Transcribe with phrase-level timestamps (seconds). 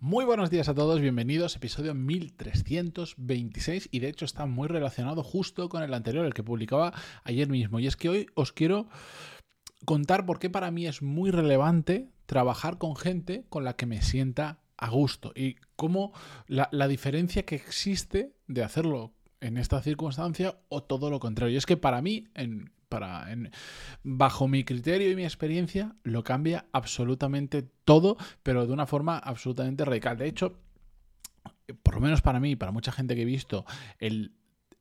[0.00, 5.68] Muy buenos días a todos, bienvenidos, episodio 1326 y de hecho está muy relacionado justo
[5.68, 6.92] con el anterior, el que publicaba
[7.24, 7.80] ayer mismo.
[7.80, 8.88] Y es que hoy os quiero
[9.84, 14.00] contar por qué para mí es muy relevante trabajar con gente con la que me
[14.00, 16.12] sienta a gusto y cómo
[16.46, 21.54] la, diferencia que existe de hacerlo en esta circunstancia o todo lo contrario.
[21.54, 22.70] Y es que para mí, en,
[24.02, 29.84] bajo mi criterio y mi experiencia, lo cambia absolutamente todo, pero de una forma absolutamente
[29.84, 30.16] radical.
[30.16, 30.58] De hecho,
[31.82, 33.64] por lo menos para mí para mucha gente que he visto,
[33.98, 34.34] el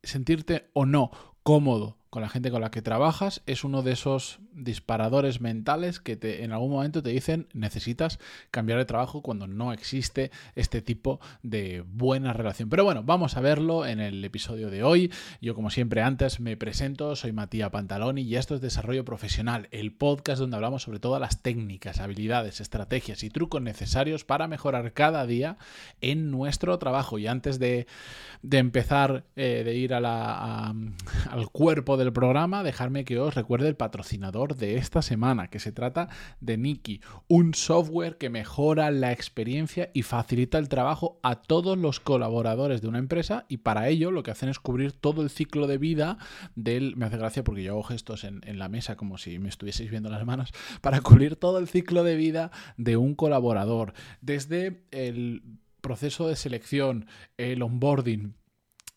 [0.03, 1.11] sentirte o no
[1.43, 6.15] cómodo con la gente con la que trabajas es uno de esos disparadores mentales que
[6.15, 11.19] te, en algún momento te dicen necesitas cambiar de trabajo cuando no existe este tipo
[11.43, 12.69] de buena relación.
[12.69, 15.11] Pero bueno, vamos a verlo en el episodio de hoy.
[15.41, 19.93] Yo como siempre antes me presento, soy Matías Pantaloni y esto es Desarrollo Profesional, el
[19.93, 25.25] podcast donde hablamos sobre todas las técnicas, habilidades, estrategias y trucos necesarios para mejorar cada
[25.25, 25.57] día
[26.01, 27.19] en nuestro trabajo.
[27.19, 27.87] Y antes de,
[28.49, 29.97] empezar, eh, de ir a
[31.29, 35.71] al cuerpo del programa, dejarme que os recuerde el patrocinador de esta semana, que se
[35.71, 41.77] trata de Niki, un software que mejora la experiencia y facilita el trabajo a todos
[41.77, 45.29] los colaboradores de una empresa y para ello lo que hacen es cubrir todo el
[45.29, 46.17] ciclo de vida
[46.55, 46.95] del...
[46.95, 49.89] Me hace gracia porque yo hago gestos en, en la mesa como si me estuvieseis
[49.89, 55.43] viendo las manos, para cubrir todo el ciclo de vida de un colaborador, desde el
[55.81, 57.05] proceso de selección,
[57.37, 58.35] el onboarding,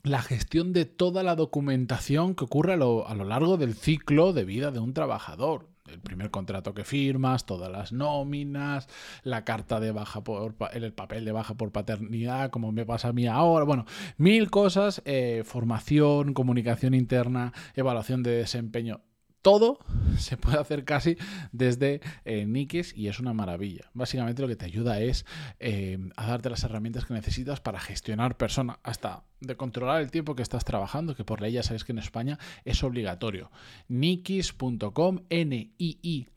[0.02, 4.70] la gestión de toda la documentación que ocurre a lo, largo del ciclo de vida
[4.70, 5.68] de un trabajador.
[5.86, 8.88] El primer contrato que firmas, todas las nóminas,
[9.24, 13.12] la carta de baja por el papel de baja por paternidad, como me pasa a
[13.12, 13.64] mí ahora.
[13.64, 19.00] Bueno, mil cosas, eh, formación, comunicación interna, evaluación de desempeño
[19.42, 19.78] todo
[20.18, 21.16] se puede hacer casi
[21.52, 23.90] desde eh, Nikes y es una maravilla.
[23.94, 25.24] Básicamente lo que te ayuda es
[25.58, 30.34] eh, a darte las herramientas que necesitas para gestionar personas, hasta de controlar el tiempo
[30.34, 33.50] que estás trabajando, que por ley ya sabes que en España es obligatorio.
[33.88, 36.34] Nikis.com, N-I-I-K-I-I.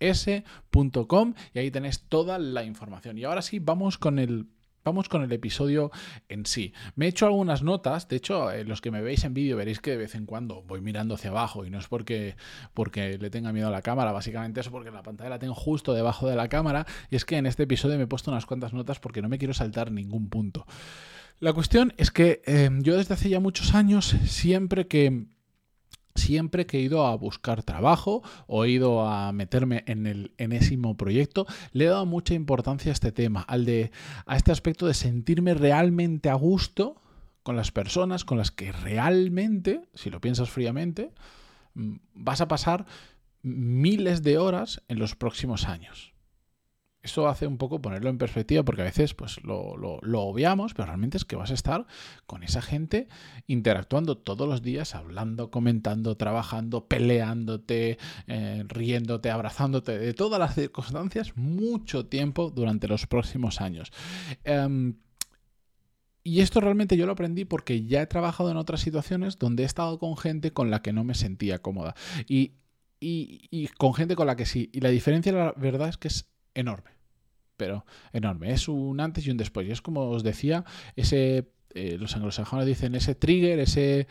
[0.00, 3.16] S.com y ahí tenés toda la información.
[3.16, 4.48] Y ahora sí, vamos con el
[4.84, 5.90] Vamos con el episodio
[6.28, 6.74] en sí.
[6.94, 9.80] Me he hecho algunas notas, de hecho, eh, los que me veis en vídeo veréis
[9.80, 12.36] que de vez en cuando voy mirando hacia abajo y no es porque,
[12.74, 15.94] porque le tenga miedo a la cámara, básicamente es porque la pantalla la tengo justo
[15.94, 18.74] debajo de la cámara y es que en este episodio me he puesto unas cuantas
[18.74, 20.66] notas porque no me quiero saltar ningún punto.
[21.40, 25.26] La cuestión es que eh, yo desde hace ya muchos años, siempre que
[26.14, 30.96] Siempre que he ido a buscar trabajo o he ido a meterme en el enésimo
[30.96, 33.90] proyecto, le he dado mucha importancia a este tema, al de,
[34.26, 37.00] a este aspecto de sentirme realmente a gusto
[37.44, 41.12] con las personas con las que realmente, si lo piensas fríamente,
[41.74, 42.86] mm, vas a pasar
[43.42, 46.13] miles de horas en los próximos años.
[47.04, 50.86] Eso hace un poco ponerlo en perspectiva porque a veces pues lo, lo, obviamos, pero
[50.86, 51.86] realmente es que vas a estar
[52.24, 53.08] con esa gente
[53.46, 61.36] interactuando todos los días, hablando, comentando, trabajando, peleándote, eh, riéndote, abrazándote, de todas las circunstancias,
[61.36, 63.92] mucho tiempo durante los próximos años.
[64.42, 64.94] Em,
[66.22, 69.66] y esto realmente yo lo aprendí porque ya he trabajado en otras situaciones donde he
[69.66, 71.94] estado con gente con la que no me sentía cómoda.
[72.26, 72.52] Y,
[72.98, 74.70] y con gente con la que sí.
[74.72, 76.94] Y la diferencia, la verdad, es que es enorme
[77.56, 78.50] pero enorme.
[78.50, 79.68] Es un antes y un después.
[79.68, 80.64] Y es como os decía,
[80.96, 84.06] ese eh, los anglosajones dicen ese trigger, ese,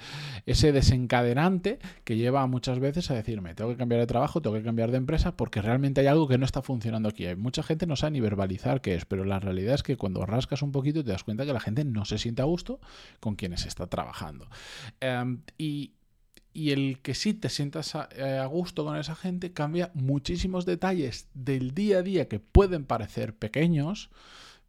[0.45, 4.63] ese desencadenante que lleva muchas veces a decirme, tengo que cambiar de trabajo, tengo que
[4.63, 7.25] cambiar de empresa, porque realmente hay algo que no está funcionando aquí.
[7.25, 10.25] Hay mucha gente no sabe ni verbalizar qué es, pero la realidad es que cuando
[10.25, 12.81] rascas un poquito te das cuenta que la gente no se siente a gusto
[13.21, 14.49] con quienes está trabajando.
[14.99, 15.93] Em, y
[16.53, 21.27] y el que sí te sientas eh, a, gusto con esa gente cambia muchísimos detalles
[21.33, 24.09] del día a día que pueden parecer pequeños,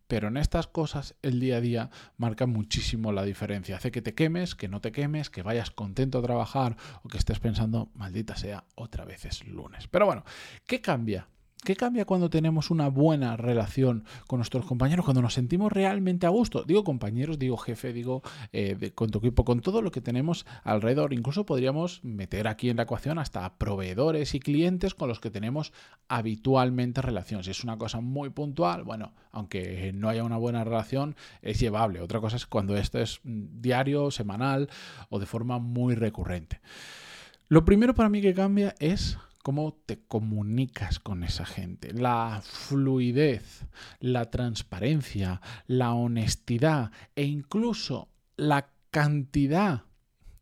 [0.06, 3.76] pero en estas cosas el día a día marca muchísimo la diferencia.
[3.76, 7.18] Hace que te quemes, que no te quemes, que vayas contento a trabajar o que
[7.18, 9.86] estés pensando, maldita sea, otra vez es lunes.
[9.88, 10.24] Pero bueno,
[10.66, 11.28] ¿qué cambia?
[11.64, 16.28] ¿Qué cambia cuando tenemos una buena relación con nuestros compañeros, cuando nos sentimos realmente a
[16.28, 16.62] gusto?
[16.62, 18.22] Digo compañeros, digo jefe, digo
[18.52, 21.14] eh, con tu equipo, con todo lo que tenemos alrededor.
[21.14, 25.72] Incluso podríamos meter aquí en la ecuación hasta proveedores y clientes con los que tenemos
[26.06, 27.42] habitualmente relación.
[27.42, 32.02] Si es una cosa muy puntual, bueno, aunque no haya una buena relación, es llevable.
[32.02, 34.68] Otra cosa es cuando esto es diario, semanal
[35.08, 36.60] o de forma muy recurrente.
[37.48, 43.66] Lo primero para mí que cambia es cómo te comunicas con esa gente, la fluidez,
[44.00, 48.08] la transparencia, la honestidad e incluso
[48.38, 49.82] la cantidad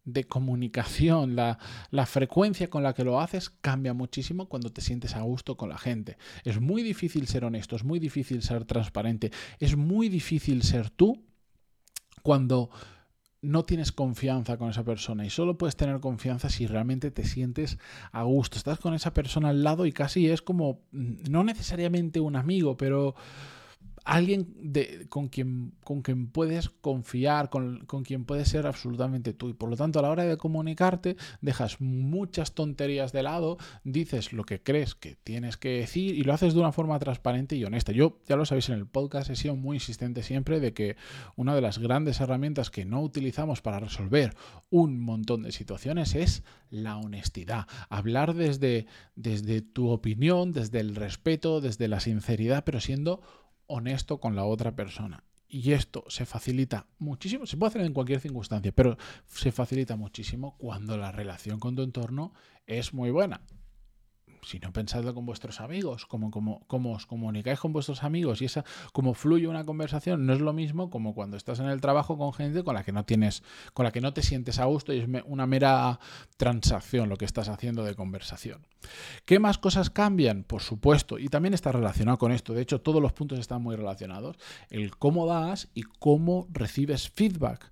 [0.04, 1.58] de comunicación, la,
[1.90, 5.69] la, frecuencia con la que lo haces cambia muchísimo cuando te sientes a gusto con
[5.69, 6.16] la gente.
[6.44, 11.25] Es muy difícil ser honesto, es muy difícil ser transparente, es muy difícil ser tú
[12.22, 12.70] cuando
[13.42, 17.78] no tienes confianza con esa persona y solo puedes tener confianza si realmente te sientes
[18.12, 18.56] a gusto.
[18.56, 22.76] Estás con esa persona al lado y casi es como, mm, no necesariamente un amigo,
[22.76, 23.16] pero
[24.04, 24.72] alguien
[25.08, 29.49] con, quien, con quien puedes confiar, con, con, quien puedes ser absolutamente tú.
[29.49, 34.32] Y por lo tanto, a la hora de comunicarte, dejas muchas tonterías de lado, dices
[34.32, 37.64] lo que crees que tienes que decir y lo haces de una forma transparente y
[37.64, 37.93] honesta.
[37.93, 40.96] Yo, ya lo sabéis en el podcast, he sido muy insistente siempre de que
[41.37, 44.34] una de las grandes herramientas que no utilizamos para resolver
[44.70, 47.66] un montón de situaciones es la honestidad.
[47.88, 53.20] Hablar desde, desde tu opinión, desde el respeto, desde la sinceridad, pero siendo
[53.72, 55.24] honesto con la otra persona.
[55.48, 58.96] Y esto se facilita muchísimo, se puede hacer en cualquier circunstancia, pero
[59.26, 62.32] se facilita muchísimo cuando la relación con tu entorno
[62.66, 63.42] es muy buena
[64.42, 68.46] si no pensadlo con vuestros amigos, como, como, como, os comunicáis con vuestros amigos y
[68.46, 72.18] esa, como fluye una conversación, no es lo mismo como cuando estás en el trabajo
[72.18, 73.42] con gente con la que no tienes,
[73.72, 76.00] con la que no te sientes a gusto y es una mera
[76.36, 78.66] transacción lo que estás haciendo de conversación.
[79.24, 80.44] ¿Qué más cosas cambian?
[80.44, 83.76] Por supuesto, y también está relacionado con esto, de hecho todos los puntos están muy
[83.76, 84.36] relacionados,
[84.70, 87.71] el cómo das y cómo recibes feedback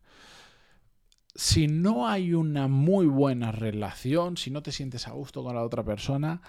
[1.40, 5.64] si no hay una muy buena relación, si no te sientes a gusto con la
[5.64, 6.42] otra persona,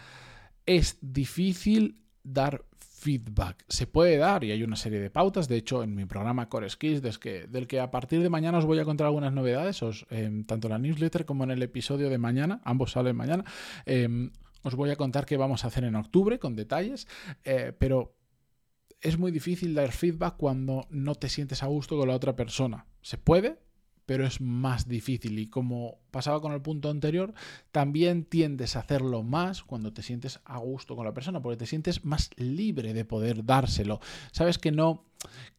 [0.65, 3.63] es difícil dar feedback.
[3.69, 5.47] Se puede dar y hay una serie de pautas.
[5.47, 8.79] De hecho, en mi programa Core Skills, del que, a partir de mañana os voy
[8.79, 12.59] a contar algunas novedades, em, tanto en la newsletter como en el episodio de mañana,
[12.65, 13.45] ambos salen mañana,
[13.85, 17.07] em, os voy a contar qué vamos a hacer en octubre con detalles,
[17.45, 18.17] eh, pero
[18.99, 22.87] es muy difícil dar feedback cuando no te sientes a gusto con la otra persona.
[23.01, 23.70] Se puede,
[24.11, 25.39] pero es más difícil.
[25.39, 27.33] Y como pasaba con el punto anterior,
[27.71, 31.65] también tiendes a hacerlo más cuando te sientes a gusto con la persona, porque te
[31.65, 34.01] sientes más libre de poder dárselo.
[34.33, 35.05] Sabes que no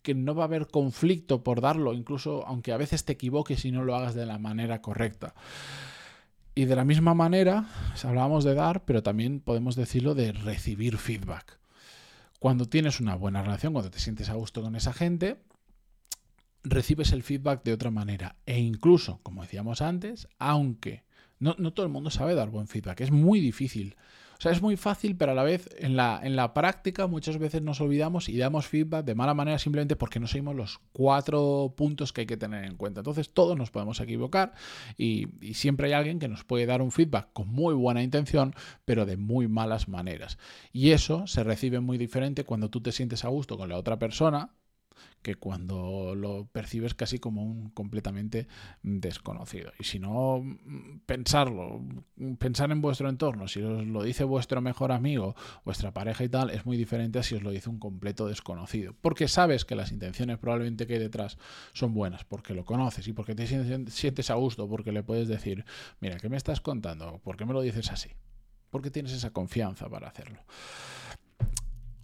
[0.03, 3.73] que no va a haber conflicto por darlo, incluso aunque a veces te equivoques y
[3.73, 5.33] no lo hagas de la manera correcta.
[6.55, 7.71] Y de la misma manera,
[8.05, 11.59] hablábamos de dar, pero también podemos decirlo de recibir feedback.
[12.39, 15.39] Cuando tienes una buena relación, cuando te sientes a gusto con esa gente,
[16.65, 18.37] recibes el feedback de otra manera.
[18.47, 21.05] E incluso, como decíamos antes, aunque
[21.43, 23.97] no, todo el mundo sabe dar buen feedback, es muy difícil.
[24.39, 27.39] O sea, es muy fácil, pero a la vez en la, en la práctica muchas
[27.39, 31.75] veces nos olvidamos y damos feedback de mala manera simplemente porque no seguimos los cuatro
[31.77, 33.01] puntos que hay que tener en cuenta.
[33.01, 34.53] Entonces todos nos podemos equivocar
[34.97, 38.55] y siempre hay alguien que nos puede dar un feedback con muy buena intención,
[38.85, 40.39] pero de muy malas maneras.
[40.73, 44.01] Y eso se recibe muy diferente cuando tú te sientes a gusto con la otra
[44.01, 44.51] persona,
[45.23, 48.49] que cuando lo percibes casi como un completamente
[48.83, 49.73] desconocido.
[49.79, 50.43] Y si no,
[51.07, 51.81] pensarlo,
[52.39, 55.35] pensar en vuestro entorno, si os lo dice vuestro mejor amigo,
[55.65, 58.95] vuestra pareja y tal, es muy diferente a si os lo dice un completo desconocido.
[59.01, 61.39] Porque sabes que las intenciones probablemente que hay detrás
[61.73, 65.65] son buenas, porque lo conoces y porque te sientes a gusto, porque le puedes decir,
[66.01, 67.21] mira, ¿qué me estás contando?
[67.23, 68.11] ¿Por qué me lo dices así?
[68.71, 70.41] Porque tienes esa confianza para hacerlo.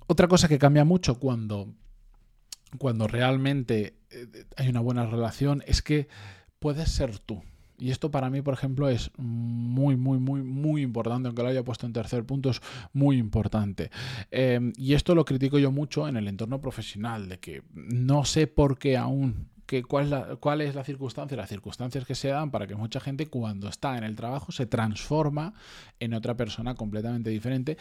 [0.06, 1.74] Otra cosa que cambia mucho cuando
[2.76, 6.08] cuando realmente eh, hay una buena relación, es que
[6.58, 7.42] puedes ser tú.
[7.78, 11.62] Y esto para mí, por ejemplo, es muy, muy, muy, muy importante, aunque lo haya
[11.62, 12.60] puesto en tercer punto, es
[12.92, 13.90] muy importante.
[14.32, 18.48] Em, y esto lo critico yo mucho en el entorno profesional, de que no sé
[18.48, 22.28] por qué aún que cuál, es la, cuál es la circunstancia, las circunstancias que se
[22.28, 25.52] dan para que mucha gente cuando está en el trabajo se transforma
[26.00, 27.76] en otra persona completamente diferente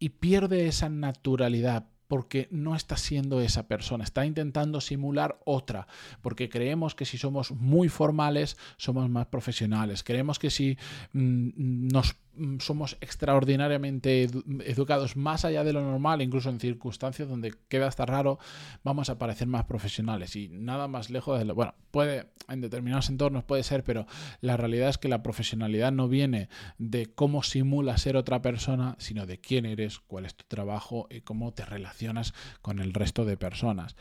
[0.00, 5.86] y pierde esa naturalidad, porque no está siendo esa persona, está intentando simular otra,
[6.22, 10.76] porque creemos que si somos muy formales somos más profesionales, creemos que si
[11.12, 12.16] mm, nos
[12.60, 14.28] somos extraordinariamente
[14.64, 18.38] educados más allá de lo normal, incluso en circunstancias donde queda hasta raro,
[18.84, 21.54] vamos a parecer más profesionales y nada más lejos de lo...
[21.54, 24.06] Bueno, puede, en determinados entornos puede ser, pero
[24.40, 29.26] la realidad es que la profesionalidad no viene de cómo simula ser otra persona, sino
[29.26, 33.36] de quién eres, cuál es tu trabajo y cómo te relacionas con el resto de
[33.36, 33.96] personas.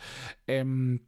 [0.48, 1.00] Em,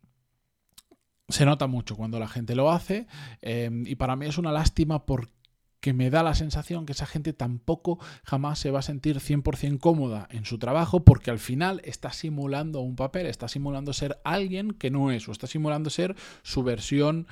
[1.29, 3.07] se nota mucho cuando la gente lo hace
[3.41, 5.40] em, y para mí es una lástima porque
[5.81, 9.79] que me da la sensación que esa gente tampoco jamás se va a sentir 100%
[9.79, 14.71] cómoda en su trabajo porque al final está simulando un papel, está simulando ser alguien
[14.71, 17.27] que no es, o está simulando ser su versión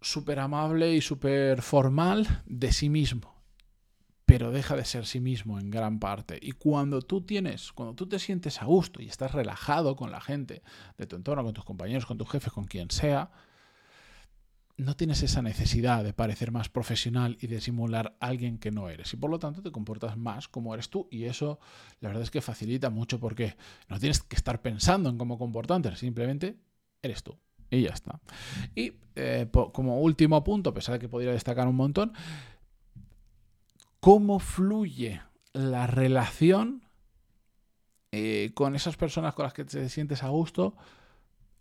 [0.00, 3.36] súper amable y súper formal de sí mismo.
[4.24, 6.38] Pero deja de ser sí mismo en gran parte.
[6.40, 10.20] Y cuando tú tienes, cuando tú te sientes a gusto y estás relajado con la
[10.20, 10.62] gente
[10.98, 13.30] de tu entorno, con tus compañeros, con tus jefes, con quien sea,
[14.78, 18.88] no tienes esa necesidad de parecer más profesional y de simular a alguien que no
[18.88, 19.12] eres.
[19.12, 21.08] Y por lo tanto te comportas más como eres tú.
[21.10, 21.58] Y eso
[22.00, 23.56] la verdad es que facilita mucho porque
[23.88, 26.56] no tienes que estar pensando en cómo comportarte, simplemente
[27.02, 27.36] eres tú.
[27.70, 28.20] Y ya está.
[28.76, 32.12] Y eh, como último punto, a pesar de que podría destacar un montón,
[33.98, 35.20] cómo fluye
[35.52, 36.84] la relación
[38.12, 40.76] eh, con esas personas con las que te sientes a gusto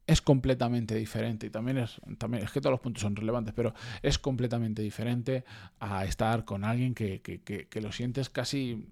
[0.08, 3.74] es completamente diferente y también es, también es que todos los puntos son relevantes, pero
[4.02, 5.44] es completamente diferente
[5.80, 8.88] a estar con alguien que, que, que, lo sientes casi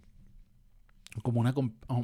[1.23, 1.53] como una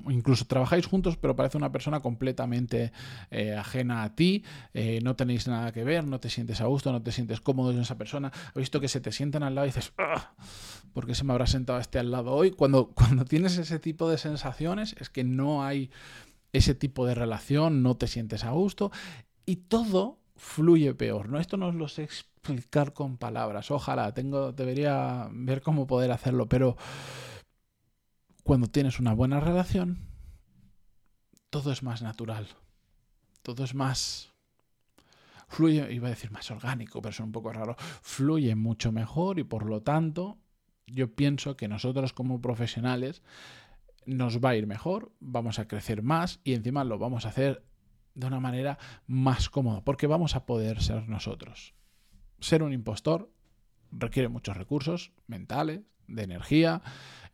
[0.09, 2.93] incluso trabajáis juntos pero parece una persona completamente
[3.29, 6.93] eh, ajena a ti eh, no tenéis nada que ver no te sientes a gusto
[6.93, 9.67] no te sientes cómodo en esa persona has visto que se te sientan al lado
[9.67, 9.91] y dices
[10.93, 12.51] ¿por qué se me habrá sentado este al lado hoy?
[12.51, 15.91] cuando cuando tienes ese tipo de sensaciones es que no hay
[16.53, 18.91] ese tipo de relación, no te sientes a gusto
[19.45, 21.29] y todo fluye peor.
[21.29, 21.39] ¿no?
[21.39, 23.71] Esto no lo sé explicar con palabras.
[23.71, 26.77] Ojalá, tengo, debería ver cómo poder hacerlo, pero
[28.43, 29.99] cuando tienes una buena relación,
[31.49, 32.47] todo es más natural.
[33.43, 34.31] Todo es más
[35.51, 39.43] fluye, iba a decir más orgánico, pero es un poco raro, fluye mucho mejor y
[39.43, 40.37] por lo tanto
[40.87, 43.21] yo pienso que nosotros como profesionales
[44.05, 47.63] nos va a ir mejor, vamos a crecer más y encima lo vamos a hacer
[48.13, 48.77] de una manera
[49.07, 51.73] más cómoda, porque vamos a poder ser nosotros.
[52.39, 53.31] Ser un impostor
[53.91, 55.81] requiere muchos recursos mentales,
[56.15, 56.81] de energía,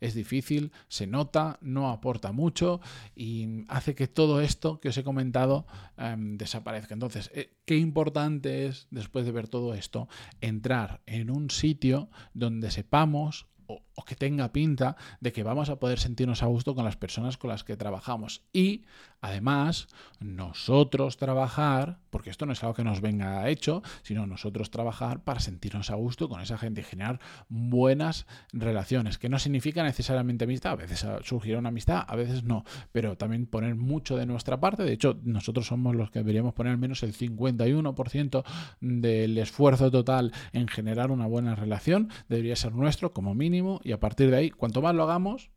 [0.00, 2.80] es difícil, se nota, no aporta mucho
[3.16, 6.94] y hace que todo esto que os he comentado em, desaparezca.
[6.94, 10.08] Entonces, eh, qué importante es, después de ver todo esto,
[10.40, 15.98] entrar en un sitio donde sepamos o, que tenga pinta de que vamos a poder
[15.98, 18.42] sentirnos a gusto con las personas con las que trabajamos.
[18.54, 18.84] Y
[19.20, 25.24] además, nosotros trabajar, porque esto no es algo que nos venga hecho, sino nosotros trabajar
[25.24, 30.44] para sentirnos a gusto con esa gente y generar buenas relaciones, que no significa necesariamente
[30.44, 30.72] amistad.
[30.72, 34.84] A veces surgirá una amistad, a veces no, pero también poner mucho de nuestra parte.
[34.84, 38.44] De hecho, nosotros somos los que deberíamos poner al menos el 51%
[38.80, 42.08] del esfuerzo total en generar una buena relación.
[42.28, 43.34] Debería ser nuestro como
[43.84, 45.50] y a partir de ahí, cuanto más lo hagamos,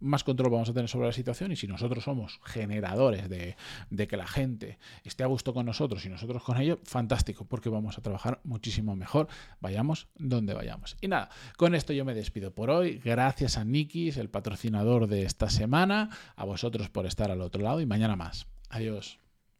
[0.00, 3.56] más control vamos a tener sobre la situación y si nosotros somos generadores de,
[3.90, 7.68] de, que la gente esté a gusto con nosotros y nosotros con ellos, fantástico, porque
[7.68, 9.28] vamos a trabajar muchísimo mejor,
[9.60, 10.96] vayamos donde vayamos.
[11.00, 13.00] Y nada, con esto yo me despido por hoy.
[13.04, 17.80] Gracias a Nikis, el patrocinador de esta semana, a vosotros por estar al otro lado
[17.80, 18.46] y mañana más.
[18.70, 19.19] Adiós.